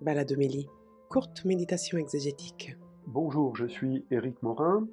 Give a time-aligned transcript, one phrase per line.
[0.00, 0.68] Baladomélie,
[1.08, 2.76] courte méditation exégétique.
[3.06, 4.86] Bonjour, je suis Éric Morin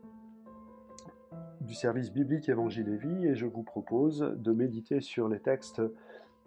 [1.61, 5.81] du service biblique Évangile et Vie et je vous propose de méditer sur les textes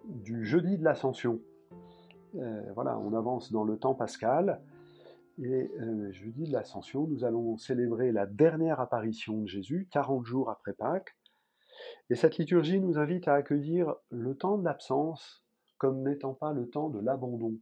[0.05, 1.41] du jeudi de l'Ascension.
[2.35, 4.61] Euh, voilà, on avance dans le temps pascal
[5.37, 10.49] et euh, jeudi de l'Ascension, nous allons célébrer la dernière apparition de Jésus, 40 jours
[10.49, 11.15] après Pâques.
[12.09, 15.43] Et cette liturgie nous invite à accueillir le temps de l'absence
[15.77, 17.55] comme n'étant pas le temps de l'abandon.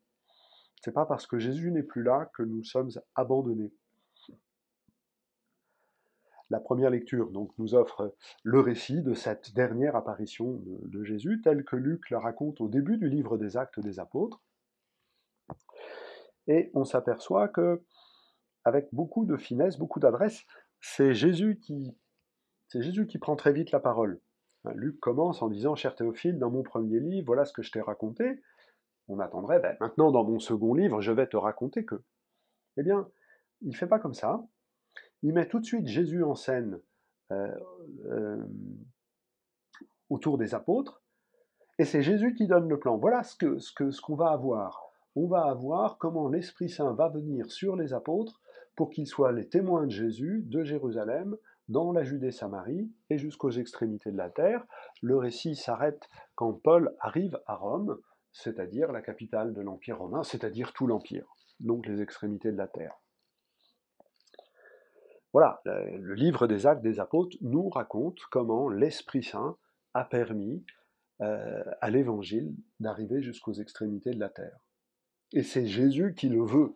[0.83, 3.71] C'est pas parce que Jésus n'est plus là que nous sommes abandonnés.
[6.49, 8.13] La première lecture donc, nous offre
[8.43, 12.97] le récit de cette dernière apparition de, Jésus, tel que Luc le raconte au début
[12.97, 14.41] du livre des Actes des Apôtres.
[16.47, 17.81] Et on s'aperçoit que,
[18.65, 20.43] avec beaucoup de finesse, beaucoup d'adresse,
[20.81, 21.95] c'est Jésus qui,
[22.67, 24.19] c'est Jésus qui prend très vite la parole.
[24.75, 27.81] Luc commence en disant, cher Théophile, dans mon premier livre, voilà ce que je t'ai
[27.81, 28.41] raconté
[29.07, 32.01] on attendrait, ben, maintenant dans mon second livre, je vais te raconter que.
[32.77, 33.09] Eh bien,
[33.61, 34.43] il ne fait pas comme ça.
[35.21, 36.79] Il met tout de suite Jésus en scène
[37.31, 37.55] euh,
[38.05, 38.43] euh,
[40.09, 41.01] autour des apôtres,
[41.79, 42.97] et c'est Jésus qui donne le plan.
[42.97, 44.83] Voilà ce que, ce qu'on va avoir.
[45.15, 48.41] On va avoir comment l'Esprit Saint va venir sur les apôtres
[48.75, 51.37] pour qu'ils soient les témoins de Jésus de Jérusalem,
[51.69, 54.65] dans la Judée-Samarie et jusqu'aux extrémités de la terre.
[55.01, 57.97] Le récit s'arrête quand Paul arrive à Rome
[58.33, 62.99] c'est-à-dire la capitale de l'Empire romain, c'est-à-dire tout l'Empire, donc les extrémités de la terre.
[65.31, 69.57] Voilà, le livre des actes des apôtres nous raconte comment l'Esprit Saint
[69.95, 70.63] a permis
[71.21, 74.59] euh, à l'Évangile d'arriver jusqu'aux extrémités de la terre.
[75.31, 76.75] Et c'est Jésus qui le veut.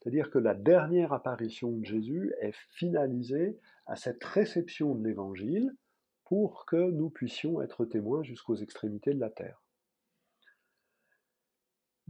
[0.00, 5.70] C'est-à-dire que la dernière apparition de Jésus est finalisée à cette réception de l'Évangile
[6.24, 9.62] pour que nous puissions être témoins jusqu'aux extrémités de la terre.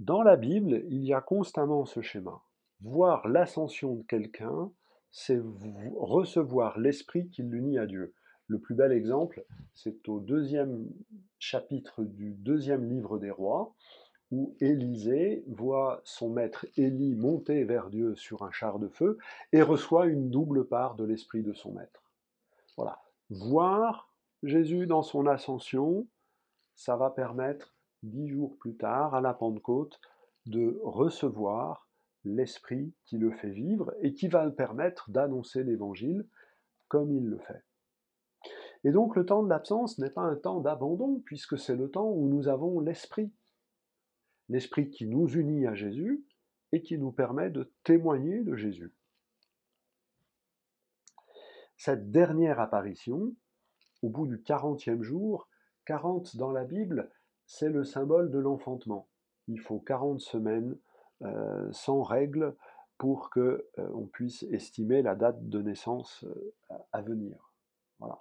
[0.00, 2.40] Dans la Bible, il y a constamment ce schéma.
[2.80, 4.72] Voir l'ascension de quelqu'un,
[5.10, 5.38] c'est
[5.98, 8.14] recevoir l'esprit qui l'unit à Dieu.
[8.46, 9.44] Le plus bel exemple,
[9.74, 10.88] c'est au deuxième
[11.38, 13.74] chapitre du deuxième livre des rois,
[14.30, 19.18] où Élisée voit son maître Élie monter vers Dieu sur un char de feu
[19.52, 22.02] et reçoit une double part de l'esprit de son maître.
[22.74, 23.02] Voilà.
[23.28, 24.10] Voir
[24.42, 26.06] Jésus dans son ascension,
[26.74, 30.00] ça va permettre dix jours plus tard, à la Pentecôte,
[30.46, 31.88] de recevoir
[32.24, 36.26] l'Esprit qui le fait vivre et qui va le permettre d'annoncer l'Évangile
[36.88, 37.62] comme il le fait.
[38.84, 42.10] Et donc le temps de l'absence n'est pas un temps d'abandon, puisque c'est le temps
[42.10, 43.30] où nous avons l'Esprit.
[44.48, 46.24] L'Esprit qui nous unit à Jésus
[46.72, 48.92] et qui nous permet de témoigner de Jésus.
[51.76, 53.34] Cette dernière apparition,
[54.02, 55.48] au bout du quarantième jour,
[55.86, 57.10] 40 dans la Bible,
[57.50, 59.08] c'est le symbole de l'enfantement.
[59.48, 60.78] Il faut 40 semaines
[61.22, 62.54] euh, sans règles
[62.96, 67.52] pour qu'on euh, puisse estimer la date de naissance euh, à venir.
[67.98, 68.18] Voilà.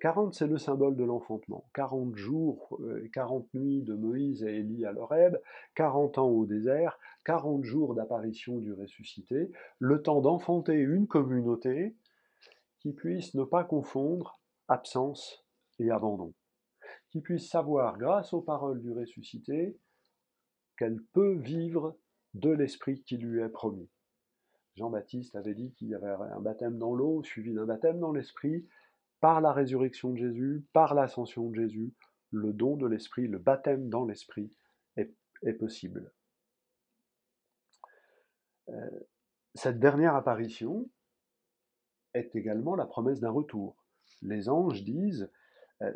[0.00, 1.68] 40, c'est le symbole de l'enfantement.
[1.74, 2.80] 40 jours,
[3.12, 5.36] 40 nuits de Moïse et Élie à l'Oreb,
[5.74, 11.94] 40 ans au désert, 40 jours d'apparition du ressuscité, le temps d'enfanter une communauté
[12.78, 15.44] qui puisse ne pas confondre absence
[15.78, 16.32] et abandon
[17.14, 19.78] qui puisse savoir, grâce aux paroles du ressuscité,
[20.76, 21.96] qu'elle peut vivre
[22.34, 23.88] de l'esprit qui lui est promis.
[24.74, 28.66] Jean-Baptiste avait dit qu'il y avait un baptême dans l'eau suivi d'un baptême dans l'esprit,
[29.20, 31.94] par la résurrection de Jésus, par l'ascension de Jésus,
[32.32, 34.50] le don de l'esprit, le baptême dans l'esprit
[34.96, 36.12] est, possible.
[38.70, 38.90] Euh,
[39.54, 40.90] cette dernière apparition
[42.12, 43.76] est également la promesse d'un retour.
[44.22, 45.30] Les anges disent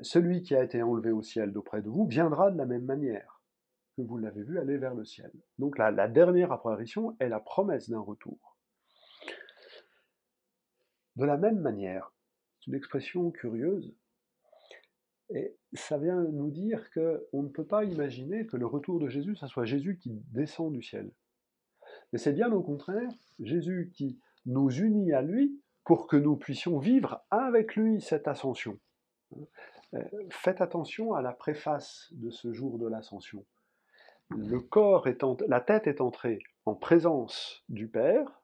[0.03, 3.43] celui qui a été enlevé au ciel d'auprès de vous viendra de la même manière
[3.97, 5.33] que vous l'avez vu aller vers le ciel.
[5.59, 8.57] Donc la, la dernière apparition est la promesse d'un retour.
[11.17, 12.13] De la même manière,
[12.61, 13.95] c'est une expression curieuse,
[15.31, 19.37] et ça vient nous dire qu'on ne peut pas imaginer que le retour de Jésus,
[19.37, 21.11] ça soit Jésus qui descend du ciel.
[22.13, 26.79] Mais c'est bien au contraire Jésus qui nous unit à lui pour que nous puissions
[26.79, 28.79] vivre avec lui cette ascension.
[29.95, 33.45] Euh, faites attention à la préface de ce jour de l'ascension.
[34.31, 35.07] Le corps
[35.49, 38.43] la tête est entrée en présence du Père,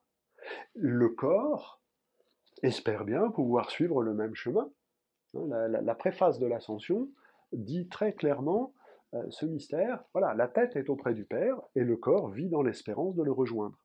[0.74, 1.80] le corps
[2.62, 4.70] espère bien pouvoir suivre le même chemin.
[5.36, 7.08] Hein, la, préface de l'ascension
[7.52, 8.72] dit très clairement
[9.14, 10.04] euh, ce mystère.
[10.14, 13.32] Voilà, la tête est auprès du Père et le corps vit dans l'espérance de le
[13.32, 13.76] rejoindre.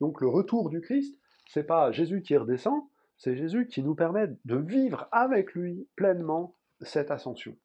[0.00, 2.82] Donc le retour du Christ, c'est pas Jésus qui redescend,
[3.16, 7.56] c'est Jésus qui nous permet de vivre avec lui pleinement cette ascension.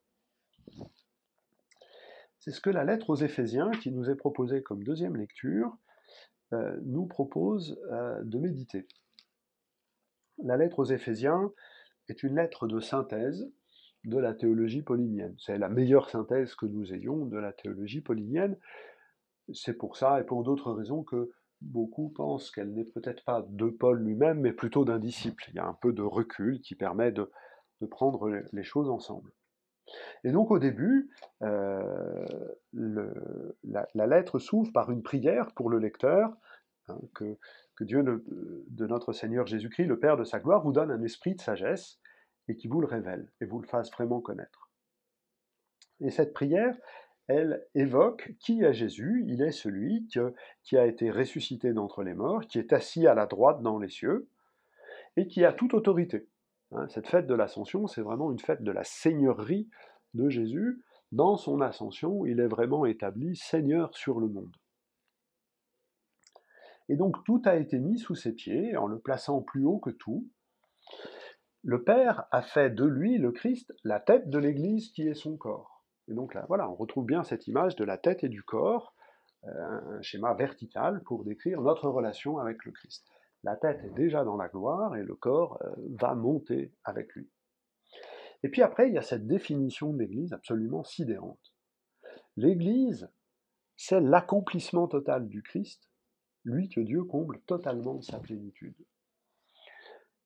[2.39, 5.75] C'est ce que la lettre aux Éphésiens, qui nous est proposée comme deuxième lecture,
[6.53, 8.87] euh, nous propose euh, de méditer.
[10.41, 11.51] La lettre aux Éphésiens
[12.07, 13.51] est une lettre de synthèse
[14.05, 15.35] de la théologie paulinienne.
[15.37, 18.57] C'est la meilleure synthèse que nous ayons de la théologie paulinienne.
[19.53, 21.31] C'est pour ça et pour d'autres raisons que
[21.61, 25.43] beaucoup pensent qu'elle n'est peut-être pas de Paul lui-même, mais plutôt d'un disciple.
[25.49, 27.29] Il y a un peu de recul qui permet de,
[27.85, 29.31] prendre les choses ensemble.
[30.23, 31.09] Et donc au début,
[31.41, 32.25] euh,
[32.73, 36.35] la, lettre s'ouvre par une prière pour le lecteur,
[36.87, 37.37] hein, que,
[37.75, 41.35] que, Dieu de notre Seigneur Jésus-Christ, le Père de sa gloire, vous donne un esprit
[41.35, 41.99] de sagesse
[42.47, 44.69] et qui vous le révèle et vous le fasse vraiment connaître.
[46.01, 46.75] Et cette prière,
[47.27, 49.23] elle évoque qui est Jésus.
[49.27, 50.07] Il est celui
[50.63, 53.89] qui a été ressuscité d'entre les morts, qui est assis à la droite dans les
[53.89, 54.27] cieux,
[55.15, 56.27] et qui a toute autorité.
[56.71, 59.69] Hein, cette fête de l'ascension, c'est vraiment une fête de la seigneurie
[60.13, 60.83] de Jésus.
[61.11, 64.55] Dans son ascension, il est vraiment établi Seigneur sur le monde.
[66.87, 69.91] Et donc tout a été mis sous ses pieds en le plaçant plus haut que
[69.91, 70.27] tout.
[71.63, 75.37] Le Père a fait de lui, le Christ, la tête de l'Église qui est son
[75.37, 75.85] corps.
[76.07, 78.95] Et donc là, voilà, on retrouve bien cette image de la tête et du corps,
[79.43, 83.05] euh, un schéma vertical pour décrire notre relation avec le Christ.
[83.43, 87.29] La tête est déjà dans la gloire et le corps euh, va monter avec lui.
[88.43, 91.53] Et puis après, il y a cette définition de l'Église absolument sidérante.
[92.37, 93.09] L'Église,
[93.75, 95.89] c'est l'accomplissement total du Christ,
[96.43, 98.75] lui que Dieu comble totalement de sa plénitude.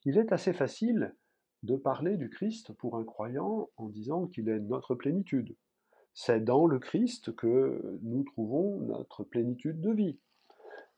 [0.05, 1.15] Il est assez facile
[1.63, 5.55] de parler du Christ pour un croyant en disant qu'il est notre plénitude.
[6.13, 10.19] C'est dans le Christ que nous trouvons notre plénitude de vie.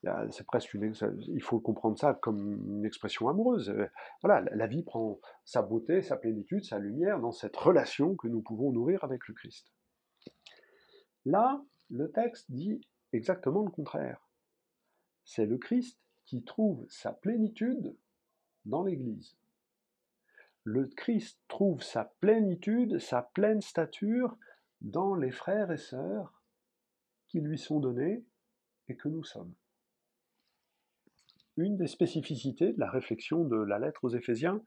[0.05, 3.73] Il faut comprendre ça comme une expression amoureuse.
[4.21, 8.41] Voilà, la vie prend sa beauté, sa plénitude, sa lumière dans cette relation que nous
[8.41, 9.73] pouvons nourrir avec le Christ.
[11.25, 12.81] Là, le texte dit
[13.13, 14.29] exactement le contraire.
[15.23, 17.95] C'est le Christ qui trouve sa plénitude
[18.65, 19.37] dans l'Église.
[20.63, 24.37] Le Christ trouve sa plénitude, sa pleine stature
[24.81, 26.43] dans les frères et sœurs
[27.27, 28.25] qui lui sont donnés
[28.87, 29.53] et que nous sommes.
[31.57, 34.61] Une des spécificités de la réflexion de la lettre aux Éphésiens,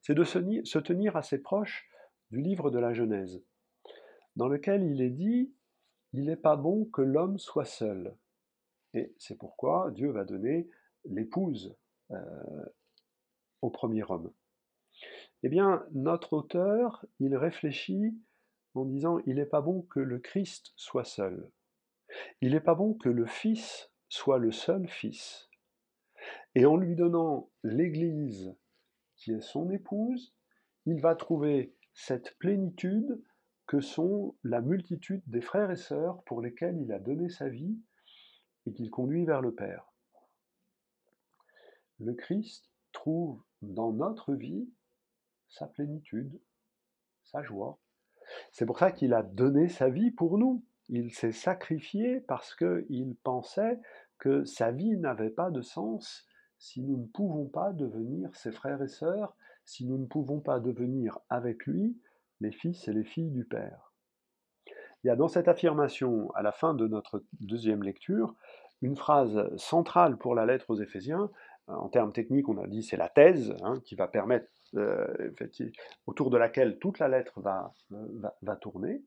[0.00, 1.88] c'est de se tenir assez proche
[2.30, 3.42] du livre de la Genèse,
[4.34, 5.52] dans lequel il est dit
[6.12, 8.16] Il n'est pas bon que l'homme soit seul.
[8.94, 10.68] Et c'est pourquoi Dieu va donner
[11.04, 11.76] l'épouse
[12.10, 12.64] euh,
[13.62, 14.32] au premier homme.
[15.42, 18.16] Eh bien, notre auteur, il réfléchit
[18.74, 21.50] en disant il n'est pas bon que le Christ soit seul.
[22.40, 25.48] Il n'est pas bon que le Fils soit le seul Fils.
[26.54, 28.54] Et en lui donnant l'Église
[29.16, 30.34] qui est son épouse,
[30.84, 33.22] il va trouver cette plénitude
[33.66, 37.76] que sont la multitude des frères et sœurs pour lesquels il a donné sa vie
[38.66, 39.92] et qu'il conduit vers le Père.
[41.98, 44.68] Le Christ trouve dans notre vie
[45.48, 46.38] sa plénitude,
[47.24, 47.78] sa joie,
[48.52, 50.64] c'est pour ça qu'il a donné sa vie pour nous.
[50.88, 53.80] Il s'est sacrifié parce qu'il pensait
[54.18, 56.26] que sa vie n'avait pas de sens
[56.58, 60.60] si nous ne pouvons pas devenir ses frères et sœurs, si nous ne pouvons pas
[60.60, 61.98] devenir avec lui
[62.40, 63.92] les fils et les filles du Père.
[65.04, 68.34] Il y a dans cette affirmation, à la fin de notre deuxième lecture,
[68.82, 71.30] une phrase centrale pour la lettre aux Éphésiens.
[71.68, 75.32] En termes techniques, on a dit c'est la thèse hein, qui va permettre euh,
[76.06, 77.72] autour de laquelle toute la lettre va,
[78.42, 79.02] va, tourner,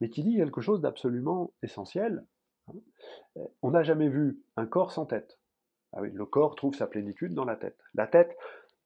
[0.00, 2.24] mais qui dit quelque chose d'absolument essentiel.
[3.36, 5.38] Euh, on n'a jamais vu un corps sans tête.
[5.92, 7.78] Ah le corps trouve sa plénitude dans la tête.
[7.94, 8.36] La tête,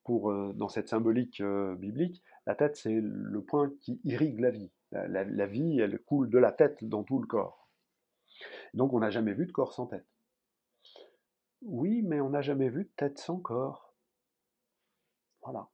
[0.05, 1.43] pour, euh, dans cette symbolique
[1.79, 4.71] biblique, la tête c'est le point qui irrigue la vie.
[4.93, 7.69] La, la, vie, elle coule de la tête dans tout le corps.
[8.75, 10.07] Donc on n'a jamais vu de corps sans tête.
[11.63, 13.95] Oui, mais on n'a jamais vu de tête sans corps.
[15.43, 15.69] Voilà.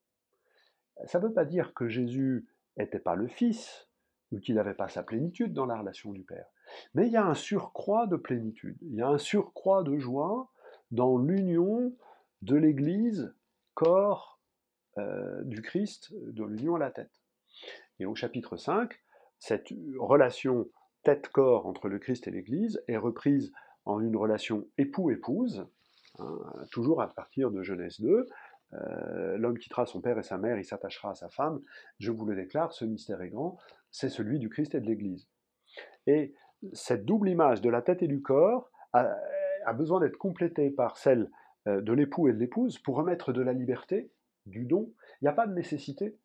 [1.07, 3.89] Ça ne veut pas dire que Jésus n'était pas le Fils,
[4.33, 6.47] ou qu'il n'avait pas sa plénitude dans la relation du Père.
[6.95, 10.51] Mais il y a un surcroît de plénitude, il y a un surcroît de joie
[10.91, 11.95] dans l'union
[12.43, 13.35] de l'Église,
[13.75, 14.41] corps
[14.99, 17.21] euh, du Christ, de l'union à la tête.
[17.99, 18.93] Et au chapitre 5,
[19.39, 20.69] cette relation
[21.03, 23.53] tête-corps entre le Christ et l'Église est reprise
[23.85, 25.67] en une relation époux-épouse,
[26.19, 26.39] hein,
[26.71, 28.27] toujours à partir de Genèse 2,
[28.73, 31.61] euh, l'homme quittera son père et sa mère, il s'attachera à sa femme.
[31.99, 33.59] Je vous le déclare, ce mystère est grand,
[33.91, 35.29] c'est celui du Christ et de l'Église.
[36.07, 36.35] Et
[36.73, 41.31] cette double image de la tête et du corps a, besoin d'être complétée par celle
[41.67, 44.11] euh, de l'époux et de l'épouse pour remettre de la liberté,
[44.47, 44.93] du don.
[45.21, 46.19] Il n'y a pas de nécessité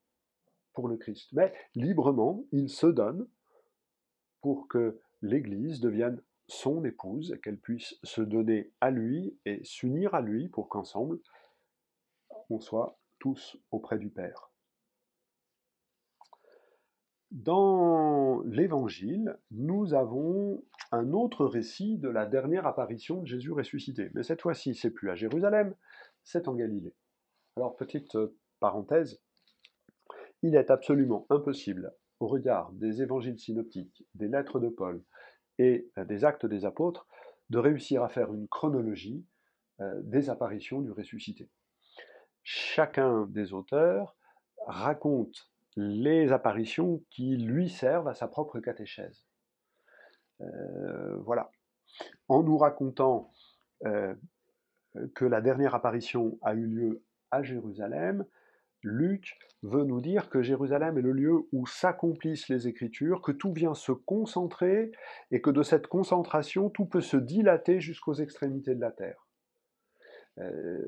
[0.74, 3.28] pour le Christ, mais librement, il se donne
[4.42, 10.22] pour que l'Église devienne son épouse, qu'elle puisse se donner à lui et s'unir à
[10.22, 11.20] lui pour qu'ensemble,
[12.50, 14.52] on soit tous auprès du Père.
[17.36, 20.64] Dans l'Évangile, nous avons
[20.94, 24.10] un autre récit de la dernière apparition de Jésus ressuscité.
[24.14, 25.76] Mais cette fois-ci, c'est plus à Jérusalem,
[26.24, 26.94] c'est en Galilée.
[27.58, 29.22] Alors, petite euh, parenthèse,
[30.44, 35.04] il est absolument impossible, au regard des évangiles synoptiques, des lettres de Paul
[35.58, 37.06] et euh, des actes des apôtres,
[37.50, 39.26] de réussir à faire une chronologie
[39.82, 41.50] euh, des apparitions du ressuscité.
[42.44, 44.16] Chacun des auteurs
[44.68, 49.26] raconte les apparitions qui lui servent à sa propre catéchèse.
[50.42, 51.50] Euh, voilà.
[52.28, 53.32] En nous racontant
[55.14, 58.26] que la dernière apparition a eu lieu à Jérusalem,
[58.86, 63.52] Luc veut nous dire que Jérusalem est le lieu où s'accomplissent les Écritures, que tout
[63.52, 64.92] vient se concentrer
[65.32, 69.28] et que de cette concentration, tout peut se dilater jusqu'aux extrémités de la terre.
[70.38, 70.88] Euh,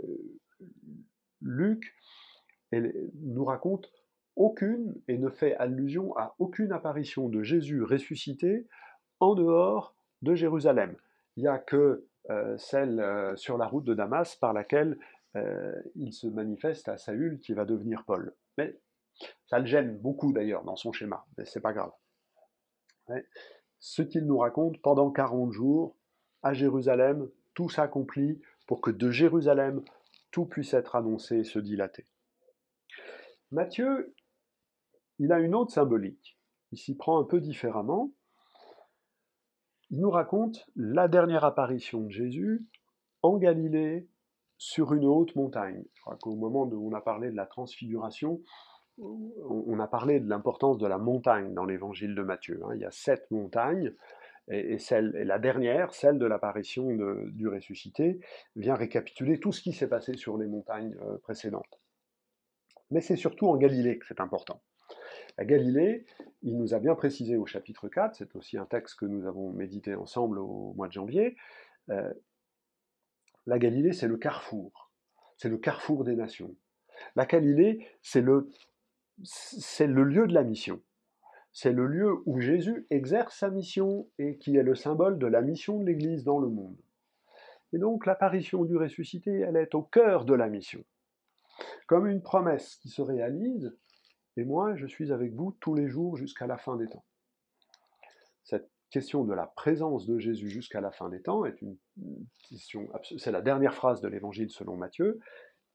[1.41, 1.95] Luc
[2.71, 3.91] nous raconte
[4.37, 8.67] aucune et ne fait allusion à aucune apparition de Jésus ressuscité
[9.19, 10.95] en dehors de Jérusalem.
[11.35, 14.97] Il n'y a que euh, celle euh, sur la route de Damas par laquelle
[15.35, 18.33] euh, il se manifeste à Saül qui va devenir Paul.
[18.57, 18.79] Mais
[19.47, 21.91] ça le gêne beaucoup d'ailleurs dans son schéma, mais c'est pas grave.
[23.79, 25.95] Ce qu'il nous raconte, pendant 40 jours,
[26.43, 29.81] à Jérusalem, tout s'accomplit pour que de Jérusalem,
[30.31, 32.05] tout puisse être annoncé et se dilater.
[33.51, 34.13] Matthieu,
[35.19, 36.37] il a une autre symbolique.
[36.71, 38.11] Il s'y prend un peu différemment.
[39.89, 42.65] Il nous raconte la dernière apparition de Jésus
[43.21, 44.07] en Galilée,
[44.57, 45.83] sur une haute montagne.
[45.93, 48.41] Je crois qu'au moment où on a parlé de la transfiguration,
[48.97, 52.59] on a parlé de l'importance de la montagne dans l'évangile de Matthieu.
[52.65, 52.71] Hein.
[52.73, 53.93] Il y a sept montagnes,
[54.49, 56.87] et, celle, la dernière, celle de l'apparition
[57.25, 58.19] du ressuscité,
[58.55, 61.79] vient récapituler tout ce qui s'est passé sur les montagnes euh, précédentes.
[62.89, 64.61] Mais c'est surtout en Galilée que c'est important.
[65.37, 66.05] La Galilée,
[66.41, 69.51] il nous a bien précisé au chapitre 4, c'est aussi un texte que nous avons
[69.51, 71.35] médité ensemble au mois de janvier,
[71.89, 72.13] euh,
[73.45, 74.91] la Galilée, c'est le carrefour.
[75.37, 76.53] C'est le carrefour des nations.
[77.15, 78.51] La Galilée, c'est le,
[79.23, 80.81] c'est le lieu de la mission.
[81.53, 85.41] C'est le lieu où Jésus exerce sa mission et qui est le symbole de la
[85.41, 86.75] mission de l'Église dans le monde.
[87.73, 90.83] Et donc l'apparition du ressuscité, elle est au cœur de la mission.
[91.87, 93.75] Comme une promesse qui se réalise,
[94.37, 97.03] et moi je suis avec vous tous les jours jusqu'à la fin des temps.
[98.43, 101.77] Cette question de la présence de Jésus jusqu'à la fin des temps est une
[102.47, 105.19] question, c'est la dernière phrase de l'évangile selon Matthieu,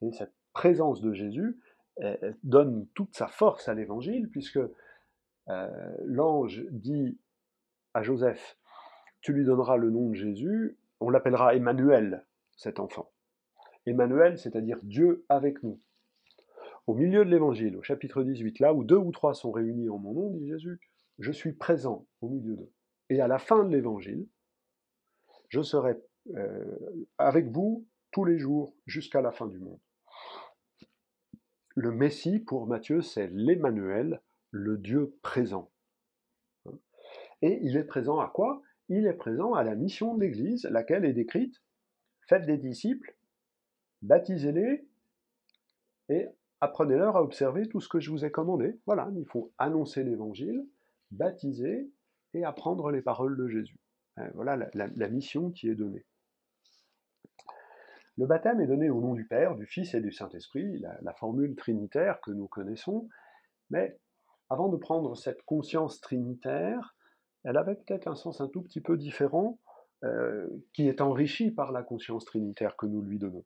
[0.01, 1.59] et cette présence de Jésus
[2.43, 4.59] donne toute sa force à l'évangile, puisque
[5.49, 7.19] euh, l'ange dit
[7.95, 8.57] à Joseph,
[9.21, 12.25] tu lui donneras le nom de Jésus, on l'appellera Emmanuel,
[12.57, 13.11] cet enfant.
[13.87, 15.81] Emmanuel, c'est-à-dire Dieu avec nous.
[16.87, 19.99] Au milieu de l'évangile, au chapitre 18, là où deux ou trois sont réunis en
[19.99, 20.81] mon nom, dit Jésus,
[21.19, 22.73] je suis présent au milieu d'eux.
[23.09, 24.27] Et à la fin de l'évangile,
[25.49, 25.97] je serai
[26.35, 29.81] euh, avec vous tous les jours jusqu'à la fin du monde.
[31.75, 34.21] Le Messie, pour Matthieu, c'est l'Emmanuel,
[34.51, 35.71] le Dieu présent.
[37.41, 38.63] Et il est présent à quoi?
[38.89, 41.63] Il est présent à la mission de l'Église, laquelle est décrite
[42.29, 43.17] Faites des disciples,
[44.03, 44.87] baptisez-les
[46.09, 46.29] et
[46.63, 48.79] apprenez-leur à observer tout ce que je vous ai commandé.
[48.87, 50.65] Voilà, il faut annoncer l'Évangile,
[51.11, 51.91] baptiser
[52.35, 53.81] et apprendre les paroles de Jésus.
[54.19, 56.07] Euh, voilà la, mission qui est donnée.
[58.17, 61.57] Le baptême est donné au nom du Père, du Fils et du Saint-Esprit, la, formule
[61.57, 63.09] trinitaire que nous connaissons,
[63.71, 63.99] mais
[64.49, 66.95] avant de prendre cette conscience trinitaire,
[67.43, 69.59] elle avait peut-être un sens un tout petit peu différent,
[70.05, 73.45] euh, qui est enrichi par la conscience trinitaire que nous lui donnons.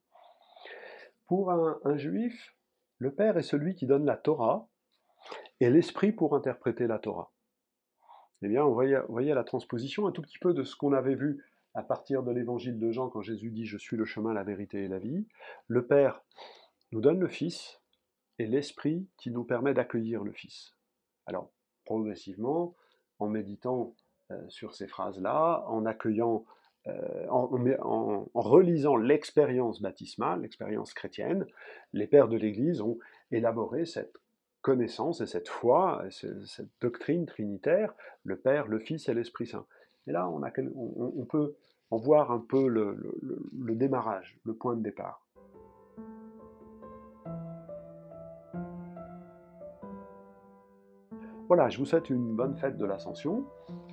[1.27, 2.56] Pour un juif,
[2.99, 4.69] le Père est celui qui donne la Torah,
[5.61, 7.33] et l'Esprit pour interpréter la Torah
[8.43, 11.83] eh bien, on la transposition un tout petit peu de ce qu'on avait vu à
[11.83, 14.89] partir de l'évangile de Jean quand Jésus dit Je suis le chemin, la vérité et
[14.89, 15.27] la vie.
[15.69, 16.23] Le Père
[16.93, 17.81] nous donne le Fils
[18.39, 20.75] et l'Esprit qui nous permet d'accueillir le Fils.
[21.27, 21.51] Alors,
[21.85, 22.75] progressivement,
[23.19, 23.95] en méditant
[24.31, 26.45] euh, sur ces phrases-là, en accueillant,
[26.89, 31.47] euh, en, relisant l'expérience baptismale, l'expérience chrétienne,
[31.93, 32.99] les pères de l'Église ont
[33.31, 34.17] élaboré cette
[34.63, 39.67] connaissance et cette foi, cette doctrine trinitaire, le Père, le Fils et l'Esprit Saint.
[40.07, 41.55] Et là, on, peut
[41.91, 45.26] en voir un peu le démarrage, le point de départ.
[51.49, 53.45] Voilà, je vous souhaite une bonne fête de l'Ascension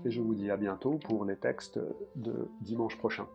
[0.05, 1.79] et je vous dis à bientôt pour les textes
[2.15, 3.27] de dimanche prochain.